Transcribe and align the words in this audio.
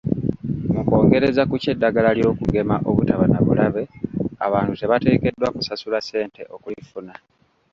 Mu 0.73 0.81
kwongereza 0.87 1.41
ku 1.49 1.55
ky'eddagala 1.61 2.09
ly'okugema 2.17 2.75
obutaba 2.89 3.25
na 3.31 3.39
bulabe, 3.45 3.83
abantu 4.45 4.73
tebateekeddwa 4.79 5.47
kusasula 5.55 5.97
ssente 6.01 6.41
okulifuna. 6.55 7.13